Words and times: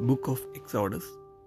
Book 0.00 0.28
of 0.28 0.40
Exodus, 0.54 1.04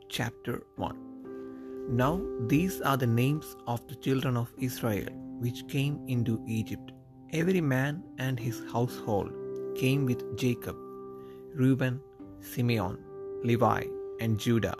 chapter 0.10 0.62
1. 0.76 1.96
Now 1.96 2.22
these 2.48 2.82
are 2.82 2.98
the 2.98 3.08
names 3.08 3.56
of 3.66 3.88
the 3.88 3.96
children 3.96 4.36
of 4.36 4.52
Israel 4.58 5.08
which 5.40 5.66
came 5.70 6.04
into 6.08 6.44
Egypt. 6.46 6.92
Every 7.32 7.62
man 7.62 8.04
and 8.18 8.38
his 8.38 8.62
household 8.74 9.32
came 9.76 10.06
with 10.06 10.38
Jacob 10.38 10.76
Reuben, 11.56 12.02
Simeon, 12.42 12.98
Levi, 13.42 13.86
and 14.20 14.38
Judah, 14.38 14.76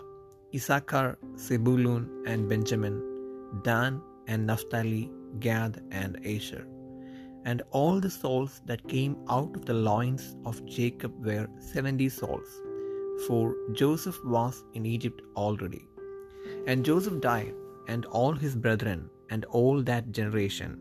Issachar, 0.54 1.18
Zebulun, 1.38 2.24
and 2.26 2.50
Benjamin, 2.50 3.02
Dan, 3.64 4.02
and 4.26 4.46
Naphtali, 4.46 5.10
Gad, 5.40 5.82
and 5.90 6.18
Asher. 6.26 6.66
And 7.46 7.62
all 7.70 8.00
the 8.00 8.10
souls 8.10 8.60
that 8.66 8.86
came 8.86 9.16
out 9.30 9.56
of 9.56 9.64
the 9.64 9.74
loins 9.74 10.36
of 10.44 10.62
Jacob 10.66 11.24
were 11.24 11.48
seventy 11.58 12.10
souls, 12.10 12.60
for 13.26 13.54
Joseph 13.80 14.18
was 14.24 14.64
in 14.74 14.84
Egypt 14.86 15.22
already. 15.36 15.84
And 16.66 16.84
Joseph 16.84 17.18
died, 17.20 17.54
and 17.88 18.04
all 18.06 18.34
his 18.44 18.54
brethren, 18.64 19.00
and 19.30 19.44
all 19.46 19.82
that 19.90 20.12
generation. 20.18 20.72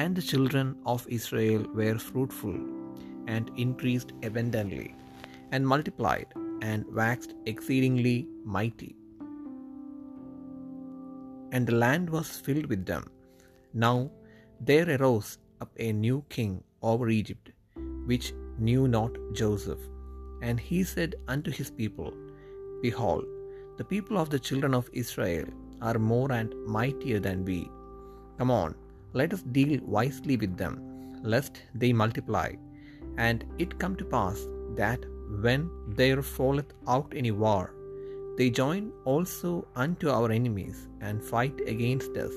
And 0.00 0.14
the 0.14 0.26
children 0.30 0.76
of 0.92 1.06
Israel 1.18 1.62
were 1.80 1.98
fruitful, 1.98 2.58
and 3.34 3.50
increased 3.56 4.12
abundantly, 4.28 4.88
and 5.52 5.66
multiplied, 5.74 6.30
and 6.70 6.84
waxed 7.00 7.34
exceedingly 7.52 8.16
mighty. 8.44 8.92
And 11.52 11.66
the 11.66 11.78
land 11.84 12.10
was 12.16 12.30
filled 12.46 12.66
with 12.72 12.84
them. 12.90 13.04
Now 13.84 14.10
there 14.68 14.88
arose 14.96 15.30
up 15.62 15.70
a 15.78 15.92
new 15.92 16.18
king 16.36 16.52
over 16.82 17.08
Egypt, 17.20 17.46
which 18.10 18.26
knew 18.58 18.88
not 18.88 19.12
Joseph. 19.40 19.84
And 20.42 20.58
he 20.58 20.84
said 20.84 21.16
unto 21.26 21.50
his 21.50 21.70
people, 21.70 22.12
Behold, 22.82 23.24
the 23.76 23.84
people 23.84 24.18
of 24.18 24.30
the 24.30 24.38
children 24.38 24.74
of 24.74 24.90
Israel 24.92 25.46
are 25.80 25.98
more 25.98 26.30
and 26.32 26.54
mightier 26.66 27.20
than 27.20 27.44
we. 27.44 27.70
Come 28.38 28.50
on, 28.50 28.74
let 29.12 29.32
us 29.32 29.42
deal 29.42 29.80
wisely 29.82 30.36
with 30.36 30.56
them, 30.56 31.20
lest 31.22 31.62
they 31.74 31.92
multiply. 31.92 32.52
And 33.16 33.44
it 33.58 33.78
come 33.78 33.96
to 33.96 34.04
pass 34.04 34.46
that 34.76 35.04
when 35.40 35.70
there 35.88 36.22
falleth 36.22 36.72
out 36.86 37.12
any 37.14 37.30
war, 37.30 37.74
they 38.36 38.50
join 38.50 38.92
also 39.04 39.66
unto 39.74 40.10
our 40.10 40.30
enemies 40.30 40.88
and 41.00 41.22
fight 41.22 41.60
against 41.66 42.16
us, 42.16 42.32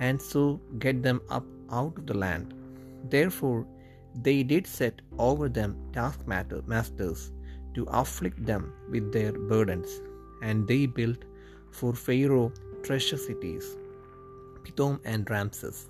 and 0.00 0.20
so 0.20 0.60
get 0.78 1.02
them 1.02 1.20
up 1.30 1.46
out 1.70 1.96
of 1.96 2.06
the 2.06 2.14
land. 2.14 2.52
Therefore 3.08 3.66
they 4.22 4.42
did 4.42 4.66
set 4.66 5.00
over 5.18 5.48
them 5.48 5.76
taskmasters 5.92 7.32
to 7.74 7.84
afflict 7.88 8.44
them 8.46 8.72
with 8.90 9.12
their 9.12 9.32
burdens, 9.32 10.00
and 10.42 10.66
they 10.68 10.86
built 10.86 11.24
for 11.70 11.92
Pharaoh 11.92 12.52
treasure 12.82 13.16
cities, 13.16 13.76
Pithom 14.62 15.00
and 15.04 15.28
Ramses. 15.28 15.88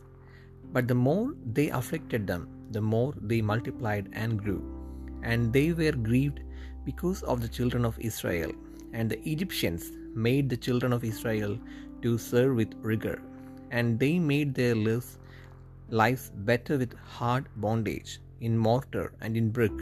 But 0.73 0.89
the 0.89 0.95
more 0.95 1.35
they 1.53 1.69
afflicted 1.71 2.27
them, 2.27 2.49
the 2.71 2.81
more 2.81 3.13
they 3.21 3.43
multiplied 3.43 4.09
and 4.13 4.43
grew. 4.43 4.63
And 5.23 5.53
they 5.53 5.73
were 5.73 5.93
grieved 5.93 6.41
because 6.85 7.23
of 7.23 7.41
the 7.41 7.49
children 7.49 7.85
of 7.85 7.99
Israel. 7.99 8.53
And 8.93 9.11
the 9.11 9.21
Egyptians 9.29 9.93
made 10.15 10.49
the 10.49 10.57
children 10.57 10.93
of 10.93 11.05
Israel 11.05 11.59
to 12.03 12.19
serve 12.19 12.57
with 12.57 12.75
rigor. 12.81 13.23
And 13.71 13.99
they 13.99 14.19
made 14.19 14.55
their 14.55 14.75
lives, 14.75 15.19
lives 15.89 16.31
better 16.35 16.79
with 16.79 16.95
hard 16.99 17.49
bondage, 17.57 18.21
in 18.41 18.57
mortar 18.57 19.13
and 19.21 19.37
in 19.37 19.51
brick, 19.51 19.73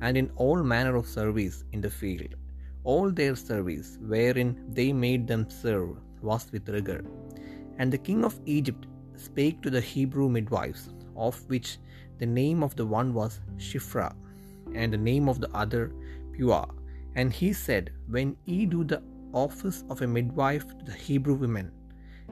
and 0.00 0.16
in 0.16 0.30
all 0.36 0.62
manner 0.62 0.96
of 0.96 1.06
service 1.06 1.64
in 1.72 1.80
the 1.80 1.90
field. 1.90 2.34
All 2.84 3.10
their 3.10 3.36
service, 3.36 3.98
wherein 4.00 4.64
they 4.72 4.92
made 4.92 5.26
them 5.26 5.48
serve, 5.50 5.96
was 6.22 6.50
with 6.52 6.68
rigor. 6.68 7.04
And 7.78 7.92
the 7.92 7.98
king 7.98 8.24
of 8.24 8.38
Egypt 8.46 8.86
spake 9.16 9.62
to 9.62 9.70
the 9.70 9.80
Hebrew 9.80 10.28
midwives, 10.28 10.90
of 11.16 11.38
which 11.48 11.78
the 12.18 12.26
name 12.26 12.62
of 12.62 12.74
the 12.76 12.86
one 12.86 13.12
was 13.12 13.40
Shiphrah, 13.56 14.14
and 14.74 14.92
the 14.92 14.98
name 14.98 15.28
of 15.28 15.40
the 15.40 15.50
other 15.54 15.92
Puah. 16.36 16.68
And 17.14 17.32
he 17.32 17.52
said, 17.52 17.90
When 18.08 18.36
ye 18.44 18.66
do 18.66 18.84
the 18.84 19.02
office 19.32 19.84
of 19.90 20.02
a 20.02 20.06
midwife 20.06 20.66
to 20.78 20.84
the 20.84 20.92
Hebrew 20.92 21.34
women, 21.34 21.70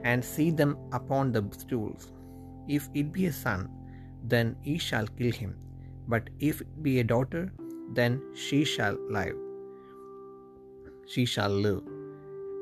and 0.05 0.25
see 0.25 0.51
them 0.51 0.77
upon 0.93 1.33
the 1.33 1.45
stools, 1.57 2.13
if 2.69 2.89
it 2.95 3.13
be 3.13 3.27
a 3.27 3.33
son, 3.33 3.69
then 4.25 4.57
ye 4.63 4.79
shall 4.79 5.07
kill 5.19 5.33
him. 5.33 5.53
But 6.09 6.31
if 6.39 6.61
it 6.61 6.83
be 6.83 7.01
a 7.01 7.05
daughter, 7.05 7.53
then 7.99 8.21
she 8.35 8.65
shall 8.65 8.97
live. 9.19 9.37
She 11.07 11.25
shall 11.25 11.55
live. 11.67 11.83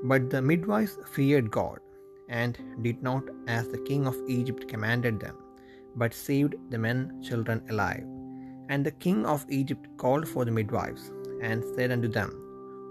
But 0.05 0.31
the 0.31 0.43
midwives 0.43 0.99
feared 1.15 1.51
God, 1.51 1.79
and 2.29 2.59
did 2.83 3.03
not 3.03 3.25
as 3.47 3.69
the 3.69 3.83
king 3.91 4.07
of 4.07 4.17
Egypt 4.39 4.69
commanded 4.69 5.19
them, 5.21 5.37
but 5.97 6.15
saved 6.15 6.55
the 6.71 6.79
men 6.87 7.23
children 7.29 7.63
alive. 7.71 8.07
And 8.69 8.85
the 8.85 8.97
king 9.07 9.27
of 9.27 9.47
Egypt 9.49 9.87
called 10.03 10.27
for 10.29 10.45
the 10.45 10.57
midwives, 10.61 11.11
and 11.43 11.65
said 11.75 11.91
unto 11.97 12.09
them, 12.09 12.31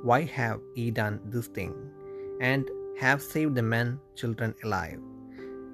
Why 0.03 0.21
have 0.39 0.59
ye 0.75 0.91
done 0.91 1.19
this 1.33 1.47
thing, 1.47 1.73
and 2.41 2.69
have 2.99 3.21
saved 3.21 3.55
the 3.55 3.67
men 3.75 3.99
children 4.15 4.53
alive? 4.63 5.01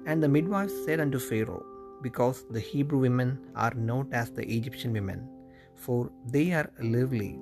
And 0.06 0.22
the 0.22 0.28
midwives 0.28 0.72
said 0.84 1.00
unto 1.00 1.18
Pharaoh, 1.18 1.64
Because 2.02 2.44
the 2.50 2.60
Hebrew 2.60 2.98
women 2.98 3.38
are 3.54 3.74
not 3.74 4.06
as 4.12 4.30
the 4.30 4.46
Egyptian 4.56 4.92
women, 4.92 5.28
for 5.84 6.10
they 6.34 6.52
are 6.52 6.70
lively, 6.80 7.38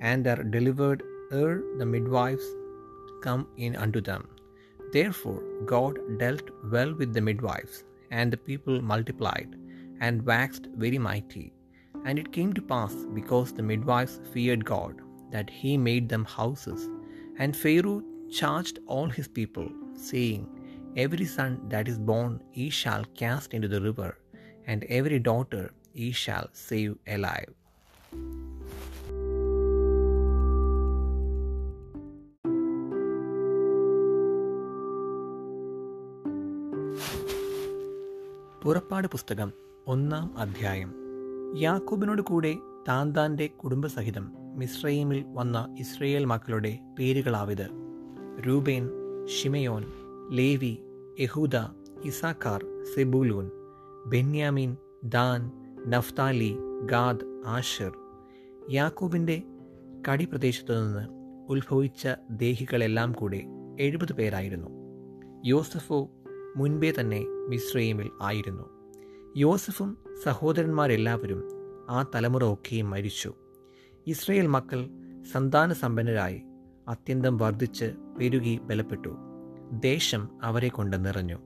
and 0.00 0.26
are 0.26 0.42
delivered 0.56 1.02
ere 1.32 1.62
the 1.80 1.86
midwives 1.94 2.46
come 3.26 3.46
in 3.56 3.74
unto 3.84 4.00
them. 4.00 4.28
Therefore 4.92 5.42
God 5.74 5.98
dealt 6.22 6.48
well 6.72 6.94
with 6.94 7.12
the 7.14 7.20
midwives, 7.28 7.84
and 8.10 8.32
the 8.32 8.42
people 8.48 8.80
multiplied, 8.94 9.56
and 10.00 10.24
waxed 10.24 10.66
very 10.84 11.00
mighty. 11.10 11.52
And 12.04 12.18
it 12.20 12.34
came 12.36 12.52
to 12.54 12.62
pass, 12.74 12.94
because 13.18 13.52
the 13.52 13.68
midwives 13.72 14.20
feared 14.32 14.64
God, 14.64 14.94
that 15.34 15.50
he 15.50 15.72
made 15.76 16.08
them 16.08 16.24
houses. 16.24 16.88
And 17.38 17.56
Pharaoh 17.56 18.02
charged 18.38 18.78
all 18.86 19.08
his 19.08 19.28
people, 19.28 19.68
saying, 19.94 20.44
every 20.96 21.24
son 21.24 21.68
that 21.68 21.90
is 21.90 21.98
born 21.98 22.38
ye 22.56 22.68
shall 22.68 23.02
cast 23.02 23.54
into 23.62 23.66
the 23.66 23.74
river 23.74 24.12
and 24.68 24.82
every 24.90 25.18
daughter 25.18 25.68
ye 25.96 26.10
shall 26.10 26.46
save 26.68 26.94
alive 27.16 27.52
പുറപ്പാട് 38.62 39.06
പുസ്തകം 39.06 39.52
ഒന്നാം 39.86 40.38
അധ്യായം. 40.38 40.94
യാക്കൂബിനോട് 41.56 42.22
കൂടെ 42.22 42.56
താന്താന്റെ 42.88 43.46
കുടുംബസഹിതം 43.46 44.32
മിസ്രൈമിൽ 44.56 45.24
വന്ന 45.26 45.76
Israel 45.78 46.24
മക്കളുടെ 46.24 46.78
പേരുകളാവിത്. 46.98 47.68
Reuben 48.46 48.88
Simeon 49.26 49.84
Levi 50.30 50.78
Judah 51.20 51.56
Issachar 52.04 52.84
Zebulun 52.94 53.50
Benjamin 54.06 54.76
Dan 55.04 55.50
Naphtali 55.88 56.56
Gad 56.84 57.42
Asher 57.46 57.92
യാക്കൂബിന്റെ 58.70 59.42
കടിപ്രദേശത്തു 60.08 60.72
നിന്ന് 60.72 61.08
ഉത്ഭവിച്ച 61.48 62.08
ദേഹികളെല്ലാം 62.30 63.12
കൂടെ 63.12 63.42
എഴുപത് 63.80 64.12
പേരായിരുന്നു. 64.12 64.68
യോസഫോ 65.44 66.10
മുൻപേ 66.56 66.92
തന്നെ 67.00 67.24
മിശ്രയിമിൽ 67.24 68.10
ആയിരുന്നു. 68.22 68.62
യോസഫും 69.36 69.98
സഹോദരന്മാരെല്ലാവരും 70.22 71.42
ആ 71.90 72.04
തലമുറ 72.14 72.52
ഒക്കെയും 72.52 72.90
മരിച്ചു. 72.90 73.34
ഇസ്രയേൽ 74.06 74.46
മക്കൾ 74.46 74.88
സന്താന 75.32 75.72
സമ്പന്നരായി 75.72 76.42
അത്യന്തം 76.88 77.36
വർദ്ധിച്ച് 77.36 77.94
പെരുകി 78.18 78.58
ബലപ്പെട്ടു. 78.58 79.16
ദേശം 79.72 80.28
അവരെ 80.42 80.68
കൊണ്ട് 80.68 81.04
നിറഞ്ഞു. 81.04 81.38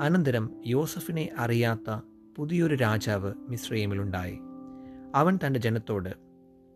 അനന്തരം 0.00 0.62
യോസഫിനെ 0.66 1.28
അറിയാത്ത 1.38 2.00
പുതിയൊരു 2.36 2.74
രാജാവ് 2.74 3.34
മിശ്രയമിലുണ്ടായി 3.48 4.38
അവൻ 5.14 5.38
തന്റെ 5.46 5.60
ജനത്തോട് 5.60 6.08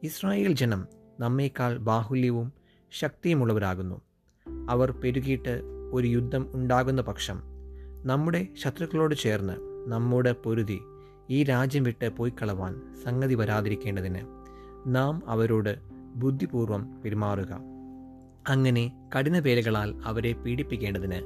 ഇസ്രായേൽ 0.02 0.52
ജനം 0.52 0.86
നമ്മേക്കാൾ 1.20 1.76
ബാഹുല്യവും 1.76 2.52
ശക്തിയുമുള്ളവരാകുന്നു. 2.92 4.00
അവർ 4.70 4.90
പെരുകിയിട്ട് 4.90 5.62
ഒരു 5.92 6.06
യുദ്ധം 6.06 6.50
ഉണ്ടാകുന്ന 6.54 7.02
പക്ഷം 7.02 7.42
നമ്മുടെ 8.04 8.48
ശത്രുക്കളോട് 8.56 9.14
ചേർന്ന് 9.14 9.52
നമ്മോട് 9.90 10.42
പൊരുതി 10.42 10.80
ഈ 11.30 11.42
രാജ്യം 11.42 11.82
വിട്ട് 11.82 12.08
പോയിക്കളവാൻ 12.08 12.80
സംഗതി 13.04 13.34
വരാതിരിക്കേണ്ടതിന് 13.34 14.26
നാം 14.86 15.22
അവരോട് 15.26 15.78
ബുദ്ധിപൂർവം 16.16 17.02
പെരുമാറുക. 17.04 17.73
അങ്ങനെ 18.48 19.08
കഠിനവേലകളാൽ 19.18 19.94
അവരെ 20.04 20.32
പീഡിപ്പിക്കേണ്ടതിന് 20.32 21.22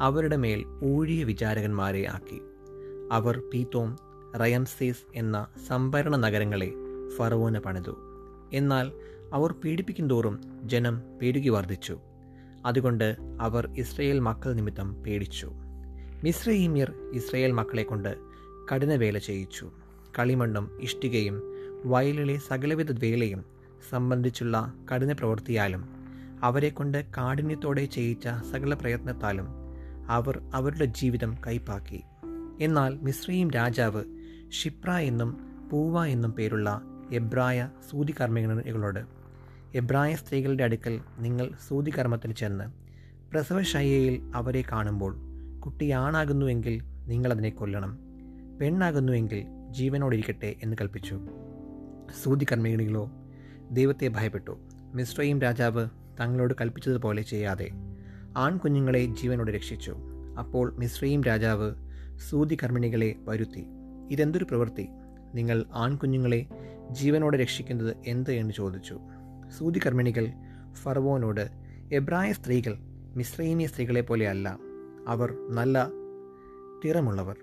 അവരുടെ 0.00 0.36
മേൽ 0.36 0.64
ഊഴിയ 0.84 1.24
വിചാരകന്മാരെ 1.24 2.08
ആക്കി. 2.08 2.40
അവർ 3.12 3.42
പീത്തോം 3.54 3.96
റയംസേസ് 4.40 5.02
എന്ന 5.14 5.46
സംഭരണ 5.68 6.16
നഗരങ്ങളെ 6.16 6.72
ഫറവോന് 7.16 7.58
പണിതു. 7.58 7.96
എന്നാൽ 8.52 8.92
അവർ 9.32 9.52
പീഡിപ്പിക്കും 9.52 10.10
തോറും 10.10 10.60
ജനം 10.64 11.02
പേടുകി 11.22 11.48
വർദ്ധിച്ചു 11.48 11.98
അതുകൊണ്ട് 12.66 13.16
അവർ 13.40 13.70
ഇസ്രയേൽ 13.78 14.18
മക്കൾ 14.18 14.52
നിമിത്തം 14.52 15.02
പേടിച്ചു. 15.02 15.50
മിശ്രയീമ്യർ 16.24 16.92
ഇസ്രയേൽ 17.14 17.52
മക്കളെ 17.52 17.82
കൊണ്ട് 17.82 18.16
കഠിനവേല 18.74 19.18
ചെയ്യിച്ചു. 19.18 19.70
കളിമണ്ണും 20.18 20.78
ഇഷ്ടികയും 20.80 21.42
വയലിലെ 21.84 22.36
സകലവിധ 22.36 22.92
വേലയും 22.92 23.44
സംബന്ധിച്ചുള്ള 23.90 24.72
കഠിന 24.94 25.12
പ്രവൃത്തിയാലും 25.12 25.95
അവരെ 26.42 26.68
കൊണ്ട് 26.68 27.04
കാഠിന്യത്തോടെ 27.16 27.84
ചെയ്യിച്ച 27.84 28.28
സകല 28.52 28.74
പ്രയത്നത്താലും 28.74 29.48
അവർ 30.08 30.42
അവരുടെ 30.54 30.84
ജീവിതം 30.84 31.36
കൈപ്പാക്കി. 31.46 32.02
എന്നാൽ 32.60 32.98
മിശ്രയും 33.02 33.50
രാജാവ് 33.50 34.04
ഷിപ്ര 34.50 34.90
എന്നും 34.90 35.36
പൂവ 35.70 36.06
എന്നും 36.06 36.32
പേരുള്ള 36.32 36.82
എബ്രായ 37.12 37.70
സൂതികർമ്മികളോട് 37.90 39.00
എബ്രായ 39.74 40.14
സ്ത്രീകളുടെ 40.14 40.64
അടുക്കൽ 40.64 41.00
നിങ്ങൾ 41.18 41.50
സൂതികർമ്മത്തിന് 41.68 42.32
ചെന്ന് 42.32 42.64
പ്രസവശയ്യയിൽ 43.32 44.22
അവരെ 44.34 44.64
കാണുമ്പോൾ 44.72 45.16
കുട്ടി 45.60 45.90
ആണാകുന്നുവെങ്കിൽ 45.90 46.82
നിങ്ങളതിനെ 47.06 47.50
കൊല്ലണം. 47.50 47.98
പെണ്ണാകുന്നുവെങ്കിൽ 48.60 49.44
ജീവനോടിരിക്കട്ടെ 49.70 50.54
എന്ന് 50.62 50.76
കൽപ്പിച്ചു. 50.80 51.20
സൂതികർമ്മിണികളോ 52.22 53.10
ദൈവത്തെ 53.70 54.08
ഭയപ്പെട്ടു. 54.08 54.58
മിശ്രയും 54.94 55.40
രാജാവ് 55.40 55.88
തങ്ങളോട് 56.20 56.54
കൽപ്പിച്ചതുപോലെ 56.60 57.22
ചെയ്യാതെ 57.22 57.70
ആൺകുഞ്ഞുങ്ങളെ 58.36 59.04
ജീവനോട് 59.04 59.50
രക്ഷിച്ചു. 59.50 59.96
അപ്പോൾ 60.38 60.74
മിശ്രയും 60.78 61.24
രാജാവ് 61.24 61.74
സൂതി 62.30 62.56
കർമ്മിണികളെ 62.62 63.14
വരുത്തി 63.18 63.66
ഇതെന്തൊരു 64.10 64.44
പ്രവൃത്തി? 64.44 64.88
നിങ്ങൾ 65.34 65.64
ആൺകുഞ്ഞുങ്ങളെ 65.74 66.46
ജീവനോടെ 66.90 67.36
രക്ഷിക്കുന്നത് 67.36 67.96
എന്ത് 68.06 68.30
എന്ന് 68.30 68.54
ചോദിച്ചു 68.54 69.00
സൂതി 69.58 69.80
കർമ്മിണികൾ 69.86 70.26
ഫർവോനോട് 70.72 71.48
എബ്രായ 71.92 72.32
സ്ത്രീകൾ 72.32 72.76
മിശ്രൈമിയ 73.16 73.66
സ്ത്രീകളെ 73.66 74.00
പോലെയല്ല 74.00 74.58
അവർ 75.08 75.36
നല്ല 75.50 75.88
തിറമുള്ളവർ 76.84 77.36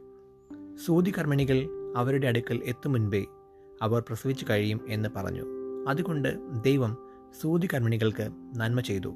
സൂതി 0.86 1.14
കർമ്മിണികൾ 1.18 1.68
അവരുടെ 1.98 2.28
അടുക്കൽ 2.28 2.62
എത്തും 2.66 2.92
മുൻപേ 2.92 3.26
അവർ 3.82 4.02
പ്രസവിച്ചു 4.02 4.46
കഴിയും 4.50 4.82
എന്ന് 4.88 5.10
പറഞ്ഞു. 5.16 5.44
അതുകൊണ്ട് 5.90 6.38
ദൈവം 6.64 6.98
സൂതികർമ്മിണികൾക്ക് 7.42 8.30
നന്മ 8.56 8.80
ചെയ്തു. 8.80 9.14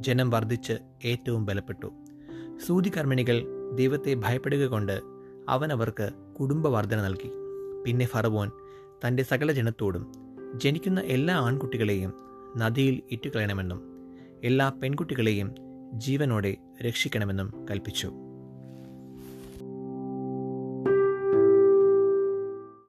ജനം 0.00 0.30
വർദ്ധിച്ച് 0.30 0.72
ഏറ്റവും 1.04 1.44
ബലപ്പെട്ടു. 1.44 1.92
സൂതികർമ്മിണികൾ 2.66 3.46
ദൈവത്തെ 3.74 4.14
ഭയപ്പെടുക 4.14 4.66
കൊണ്ട് 4.66 5.00
അവനവർക്ക് 5.48 6.10
കുടുംബവർദ്ധന 6.40 7.02
നൽകി. 7.02 7.30
പിന്നെ 7.84 8.06
ഫറവോൻ 8.06 8.50
തന്റെ 9.06 9.22
സകല 9.22 9.52
ജനത്തോടും 9.52 10.12
ജനിക്കുന്ന 10.56 11.00
എല്ലാ 11.00 11.36
ആൺകുട്ടികളെയും 11.36 12.12
നദിയിൽ 12.56 13.02
ഇറ്റുകളയണമെന്നും 13.10 13.80
എല്ലാ 14.44 14.68
പെൺകുട്ടികളെയും 14.68 15.54
ജീവനോടെ 15.92 16.56
രക്ഷിക്കണമെന്നും 16.82 17.66
കൽപ്പിച്ചു. 17.70 18.12